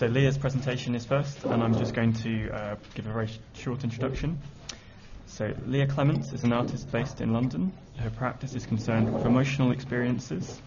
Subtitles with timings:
[0.00, 3.38] So Leah's presentation is first, and I'm just going to uh, give a very sh-
[3.52, 4.40] short introduction.
[5.26, 7.70] So Leah Clements is an artist based in London.
[7.98, 10.62] Her practice is concerned with emotional experiences,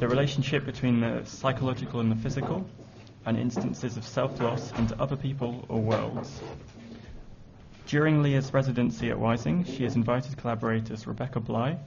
[0.00, 2.66] the relationship between the psychological and the physical,
[3.26, 6.40] and instances of self-loss into other people or worlds.
[7.86, 11.78] During Leah's residency at Wysing, she has invited collaborators Rebecca Bly,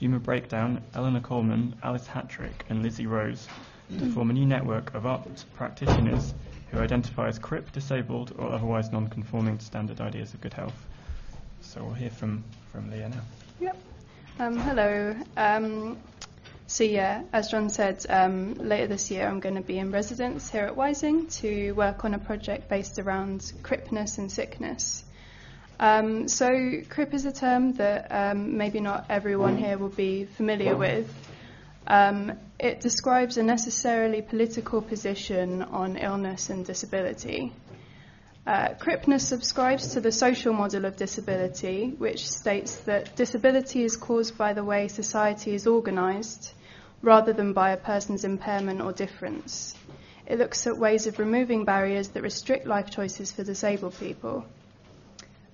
[0.00, 3.48] Uma Breakdown, Eleanor Coleman, Alice Hattrick, and Lizzie Rose
[3.98, 6.34] to form a new network of art practitioners
[6.70, 10.86] who identify as CRIP disabled or otherwise non-conforming to standard ideas of good health.
[11.60, 13.20] So we'll hear from, from Leah now.
[13.60, 13.76] Yep.
[14.38, 15.14] Um, hello.
[15.36, 15.98] Um,
[16.66, 20.50] so yeah, as John said, um, later this year I'm going to be in residence
[20.50, 25.04] here at Wysing to work on a project based around cripness and sickness.
[25.78, 30.76] Um, so crip is a term that um, maybe not everyone here will be familiar
[30.76, 31.12] with.
[31.86, 37.52] Um, it describes a necessarily political position on illness and disability.
[38.46, 44.36] Uh, Cripness subscribes to the social model of disability, which states that disability is caused
[44.36, 46.54] by the way society is organised
[47.02, 49.74] rather than by a person's impairment or difference.
[50.26, 54.44] It looks at ways of removing barriers that restrict life choices for disabled people.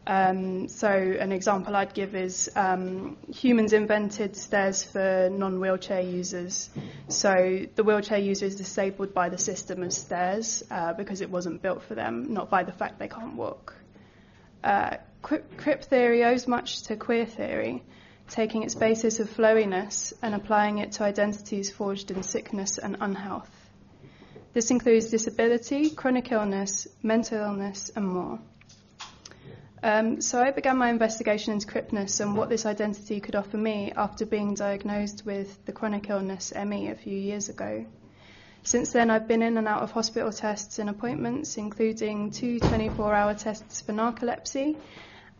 [0.09, 6.70] Um, so, an example I'd give is um, humans invented stairs for non wheelchair users.
[7.09, 11.61] So, the wheelchair user is disabled by the system of stairs uh, because it wasn't
[11.61, 13.75] built for them, not by the fact they can't walk.
[14.64, 17.83] Uh, Crip theory owes much to queer theory,
[18.29, 23.51] taking its basis of flowiness and applying it to identities forged in sickness and unhealth.
[24.55, 28.39] This includes disability, chronic illness, mental illness, and more.
[29.83, 33.93] Um, so I began my investigation into cripness and what this identity could offer me
[33.97, 37.87] after being diagnosed with the chronic illness ME a few years ago.
[38.65, 43.15] Since then, I've been in and out of hospital tests and appointments, including two 24
[43.15, 44.77] hour tests for narcolepsy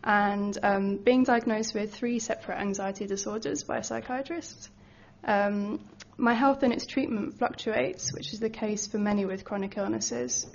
[0.03, 4.69] and um, being diagnosed with three separate anxiety disorders by a psychiatrist.
[5.25, 5.81] Um,
[6.17, 10.47] my health and its treatment fluctuates, which is the case for many with chronic illnesses.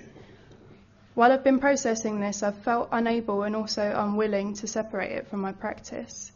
[1.15, 5.39] While I've been processing this, I've felt unable and also unwilling to separate it from
[5.39, 6.29] my practice.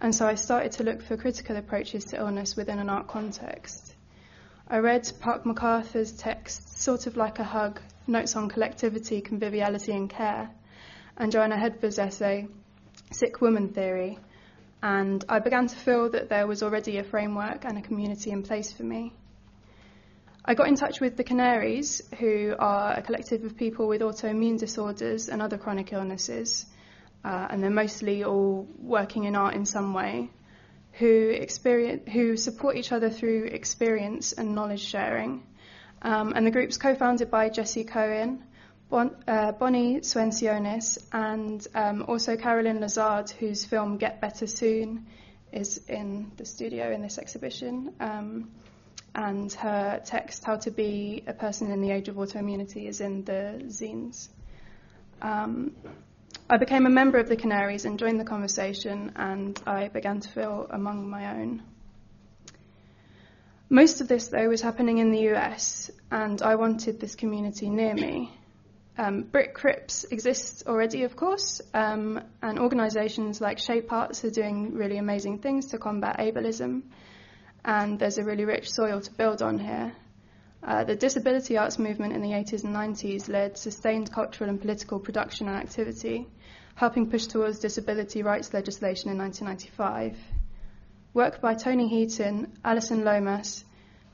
[0.00, 3.92] And so I started to look for critical approaches to illness within an art context.
[4.68, 10.08] I read Park McArthur's text, Sort of Like a Hug, Notes on Collectivity, Conviviality and
[10.08, 10.48] Care,
[11.16, 12.46] and Johanna Hedva's essay,
[13.10, 14.20] Sick Woman Theory,
[14.84, 18.44] and I began to feel that there was already a framework and a community in
[18.44, 19.14] place for me.
[20.44, 24.58] I got in touch with the Canaries, who are a collective of people with autoimmune
[24.58, 26.66] disorders and other chronic illnesses,
[27.24, 30.30] uh, and they're mostly all working in art in some way,
[30.94, 35.44] who, experience, who support each other through experience and knowledge sharing.
[36.02, 38.42] Um, and the group's co founded by Jesse Cohen,
[38.90, 45.06] bon, uh, Bonnie Swencionis, and um, also Carolyn Lazard, whose film Get Better Soon
[45.52, 47.94] is in the studio in this exhibition.
[48.00, 48.50] Um,
[49.14, 53.24] and her text, How to Be a Person in the Age of Autoimmunity, is in
[53.24, 54.28] the zines.
[55.20, 55.72] Um,
[56.48, 60.28] I became a member of the Canaries and joined the conversation, and I began to
[60.28, 61.62] feel among my own.
[63.68, 67.94] Most of this, though, was happening in the US, and I wanted this community near
[67.94, 68.30] me.
[68.98, 74.74] Um, Brit Crips exists already, of course, um, and organisations like Shape Arts are doing
[74.74, 76.82] really amazing things to combat ableism
[77.64, 79.92] and there's a really rich soil to build on here.
[80.62, 84.98] Uh, the disability arts movement in the 80s and 90s led sustained cultural and political
[85.00, 86.26] production and activity,
[86.76, 90.16] helping push towards disability rights legislation in 1995.
[91.14, 93.64] Work by Tony Heaton, Alison Lomas,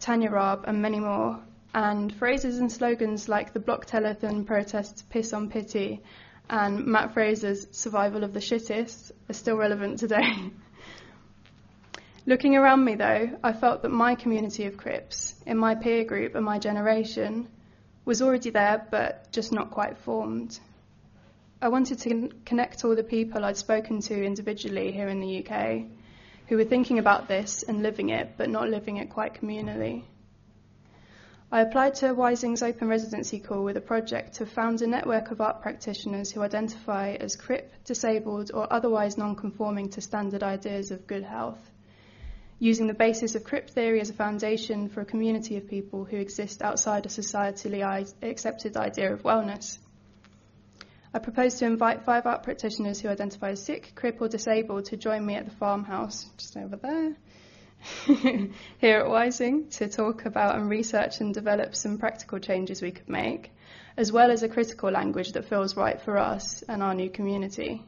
[0.00, 1.38] Tanya Raabe, and many more,
[1.74, 6.02] and phrases and slogans like the Block Telethon protest Piss on Pity
[6.50, 10.50] and Mat Fraser's Survival of the Shittest are still relevant today.
[12.28, 16.34] Looking around me, though, I felt that my community of Crips, in my peer group
[16.34, 17.48] and my generation,
[18.04, 20.60] was already there, but just not quite formed.
[21.62, 25.86] I wanted to connect all the people I'd spoken to individually here in the UK
[26.48, 30.02] who were thinking about this and living it, but not living it quite communally.
[31.50, 35.40] I applied to Wysing's open residency call with a project to found a network of
[35.40, 41.06] art practitioners who identify as CRIP, disabled, or otherwise non conforming to standard ideas of
[41.06, 41.70] good health
[42.58, 46.16] using the basis of crip theory as a foundation for a community of people who
[46.16, 49.78] exist outside a societally accepted idea of wellness.
[51.14, 54.96] I propose to invite five art practitioners who identify as sick, crip, or disabled to
[54.96, 57.16] join me at the farmhouse just over there
[58.06, 63.08] here at Wysing to talk about and research and develop some practical changes we could
[63.08, 63.52] make,
[63.96, 67.82] as well as a critical language that feels right for us and our new community.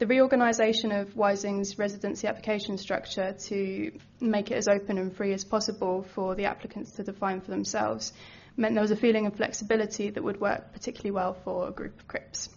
[0.00, 5.44] The reorganisation of Wysing's residency application structure to make it as open and free as
[5.44, 8.14] possible for the applicants to define for themselves
[8.56, 12.00] meant there was a feeling of flexibility that would work particularly well for a group
[12.00, 12.48] of Crips.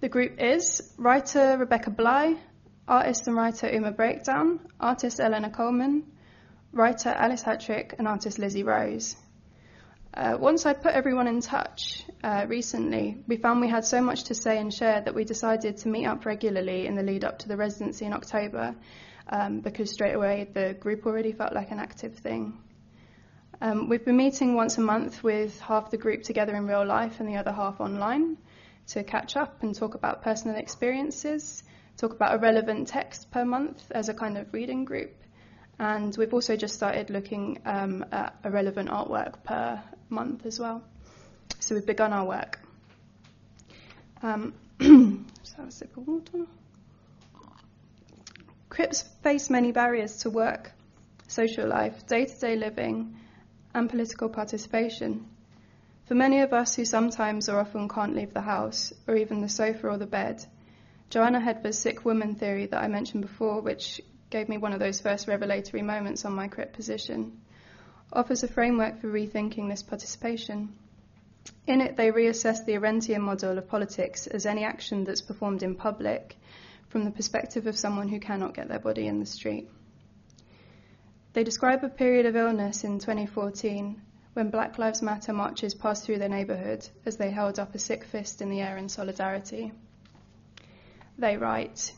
[0.00, 2.36] The group is writer Rebecca Bly,
[2.86, 6.04] artist and writer Uma Breakdown, artist Eleanor Coleman,
[6.72, 9.16] writer Alice Hattrick, and artist Lizzie Rose.
[10.14, 14.24] Uh, once I put everyone in touch uh, recently, we found we had so much
[14.24, 17.38] to say and share that we decided to meet up regularly in the lead up
[17.40, 18.74] to the residency in October
[19.28, 22.58] um, because straight away the group already felt like an active thing.
[23.62, 27.18] Um, we've been meeting once a month with half the group together in real life
[27.18, 28.36] and the other half online
[28.88, 31.62] to catch up and talk about personal experiences,
[31.96, 35.21] talk about a relevant text per month as a kind of reading group.
[35.78, 40.82] And we've also just started looking um, at a relevant artwork per month as well.
[41.58, 42.58] So we've begun our work.
[44.22, 46.46] Um, just have a sip of water.
[48.68, 50.72] Crips face many barriers to work,
[51.26, 53.16] social life, day to day living,
[53.74, 55.26] and political participation.
[56.06, 59.48] For many of us who sometimes or often can't leave the house, or even the
[59.48, 60.44] sofa or the bed,
[61.10, 64.00] Johanna Hedva's sick woman theory that I mentioned before, which
[64.32, 67.40] gave me one of those first revelatory moments on my Crip position,
[68.12, 70.74] offers a framework for rethinking this participation.
[71.66, 75.74] In it, they reassess the Arendtian model of politics as any action that's performed in
[75.74, 76.36] public
[76.88, 79.68] from the perspective of someone who cannot get their body in the street.
[81.34, 84.00] They describe a period of illness in 2014
[84.32, 88.04] when Black Lives Matter marches passed through their neighbourhood as they held up a sick
[88.04, 89.72] fist in the air in solidarity.
[91.18, 91.92] They write,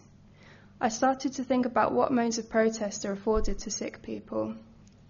[0.85, 4.55] I started to think about what modes of protest are afforded to sick people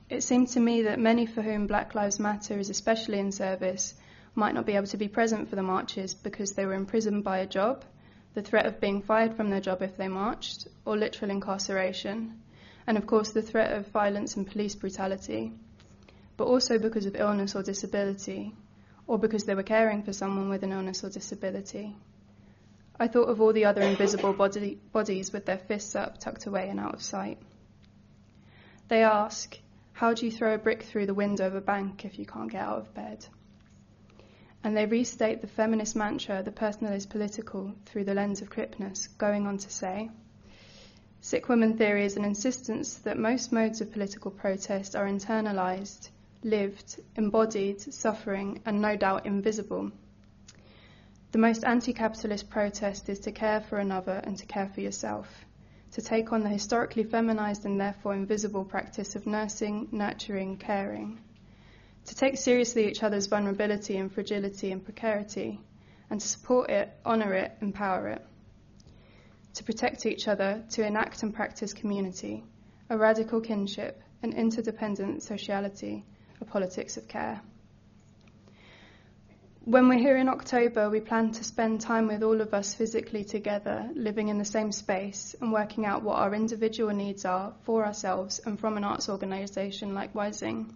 [0.09, 3.95] it seemed to me that many for whom Black Lives Matter is especially in service
[4.37, 7.39] might not be able to be present for the marches because they were imprisoned by
[7.39, 7.85] a job,
[8.35, 12.41] the threat of being fired from their job if they marched, or literal incarceration,
[12.87, 15.53] and of course the threat of violence and police brutality,
[16.37, 18.55] but also because of illness or disability,
[19.09, 21.97] or because they were caring for someone with an illness or disability.
[22.99, 26.69] I thought of all the other invisible body, bodies with their fists up, tucked away,
[26.69, 27.39] and out of sight.
[28.89, 29.59] They ask,
[29.93, 32.51] how do you throw a brick through the window of a bank if you can't
[32.51, 33.27] get out of bed?
[34.63, 39.09] And they restate the feminist mantra, the personal is political, through the lens of cripness,
[39.19, 40.11] going on to say,
[41.21, 46.11] Sick woman theory is an insistence that most modes of political protest are internalized,
[46.43, 49.91] lived, embodied, suffering, and no doubt invisible.
[51.35, 55.27] The most anti capitalist protest is to care for another and to care for yourself
[55.91, 61.19] to take on the historically feminized and therefore invisible practice of nursing, nurturing, caring,
[62.05, 65.59] to take seriously each other's vulnerability and fragility and precarity,
[66.09, 68.25] and to support it, honour it, empower it,
[69.55, 72.45] to protect each other, to enact and practice community,
[72.91, 76.05] a radical kinship, an interdependent sociality,
[76.41, 77.41] a politics of care.
[79.67, 83.25] When we're here in October, we plan to spend time with all of us physically
[83.25, 87.87] together, living in the same space and working out what our individual needs are for
[87.87, 90.71] ourselves and from an arts organisation like Wysing.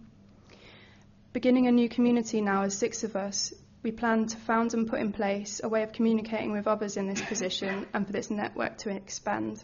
[1.33, 3.53] Beginning a new community now as six of us,
[3.83, 7.05] we plan to found and put in place a way of communicating with others in
[7.05, 9.63] this position and for this network to expand.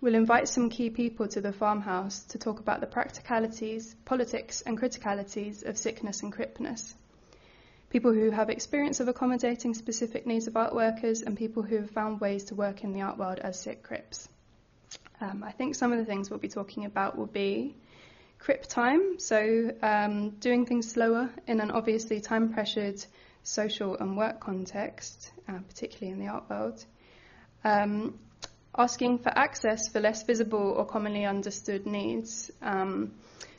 [0.00, 4.76] We'll invite some key people to the farmhouse to talk about the practicalities, politics, and
[4.76, 6.96] criticalities of sickness and cripness
[7.94, 11.88] people who have experience of accommodating specific needs of art workers, and people who have
[11.90, 14.28] found ways to work in the art world as sick crips.
[15.20, 17.76] Um, I think some of the things we'll be talking about will be
[18.40, 23.00] crip time, so um, doing things slower in an obviously time pressured
[23.44, 26.84] social and work context, uh, particularly in the art world.
[27.62, 28.18] Um,
[28.76, 32.50] asking for access for less visible or commonly understood needs.
[32.60, 33.12] Um,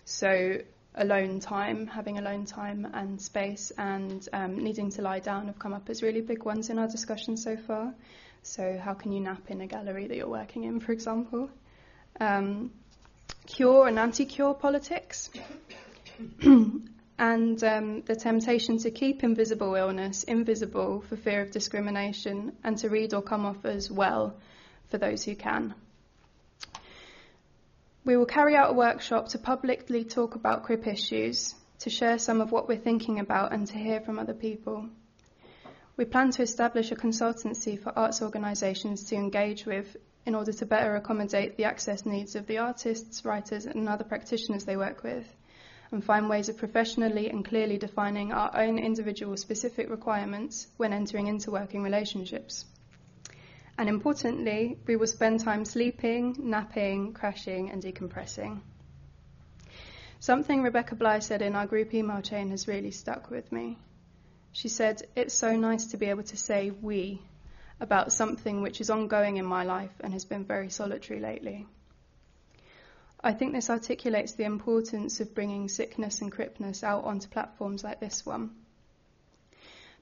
[0.03, 0.57] so,
[0.95, 5.73] alone time, having alone time and space, and um, needing to lie down have come
[5.73, 7.93] up as really big ones in our discussion so far.
[8.43, 11.49] So, how can you nap in a gallery that you're working in, for example?
[12.19, 12.71] Um,
[13.45, 15.29] cure and anti cure politics.
[17.17, 22.89] and um, the temptation to keep invisible illness invisible for fear of discrimination and to
[22.89, 24.35] read or come off as well
[24.89, 25.73] for those who can.
[28.05, 32.39] We will carry out a workshop to publicly talk about CRIP issues, to share some
[32.39, 34.87] of what we're thinking about, and to hear from other people.
[35.97, 40.67] We plan to establish a consultancy for arts organisations to engage with in order to
[40.67, 45.25] better accommodate the access needs of the artists, writers, and other practitioners they work with,
[45.91, 51.25] and find ways of professionally and clearly defining our own individual specific requirements when entering
[51.25, 52.65] into working relationships.
[53.77, 58.61] And importantly, we will spend time sleeping, napping, crashing, and decompressing.
[60.19, 63.77] Something Rebecca Bly said in our group email chain has really stuck with me.
[64.53, 67.21] She said, It's so nice to be able to say we
[67.81, 71.67] about something which is ongoing in my life and has been very solitary lately.
[73.21, 77.99] I think this articulates the importance of bringing sickness and cripness out onto platforms like
[77.99, 78.51] this one.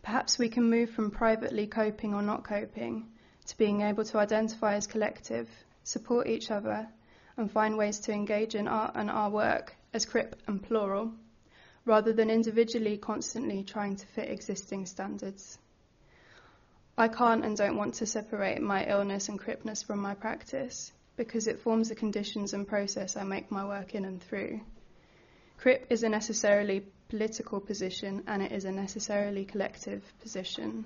[0.03, 3.07] Perhaps we can move from privately coping or not coping
[3.45, 5.49] to being able to identify as collective,
[5.83, 6.87] support each other,
[7.37, 11.11] and find ways to engage in art and our work as crip and plural,
[11.85, 15.57] rather than individually constantly trying to fit existing standards.
[16.97, 21.47] I can't and don't want to separate my illness and cripness from my practice because
[21.47, 24.61] it forms the conditions and process I make my work in and through.
[25.57, 30.85] Crip is a necessarily political position and it is a necessarily collective position.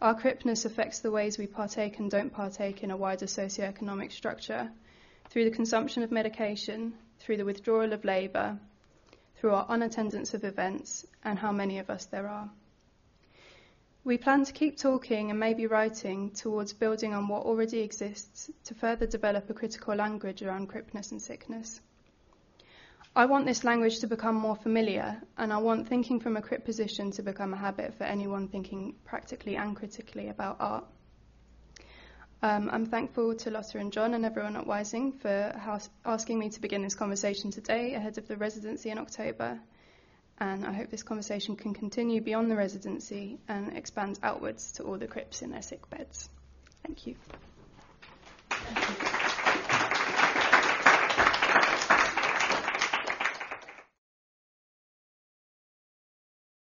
[0.00, 4.70] Our cripness affects the ways we partake and don't partake in a wider socioeconomic structure
[5.28, 8.58] through the consumption of medication, through the withdrawal of labour,
[9.36, 12.48] through our unattendance of events, and how many of us there are.
[14.02, 18.74] We plan to keep talking and maybe writing towards building on what already exists to
[18.74, 21.78] further develop a critical language around cripness and sickness.
[23.14, 26.64] I want this language to become more familiar, and I want thinking from a crip
[26.64, 30.84] position to become a habit for anyone thinking practically and critically about art.
[32.42, 36.48] Um, I'm thankful to Lotta and John and everyone at Wysing for house- asking me
[36.50, 39.60] to begin this conversation today ahead of the residency in October
[40.40, 44.96] and I hope this conversation can continue beyond the residency and expand outwards to all
[44.96, 46.30] the crips in their sick beds.
[46.82, 47.14] Thank you.
[48.50, 49.09] Thank you.